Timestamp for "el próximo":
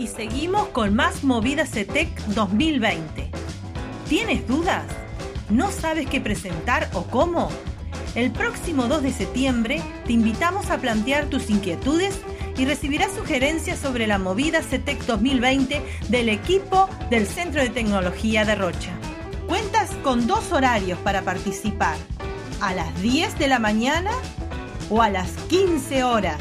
8.14-8.84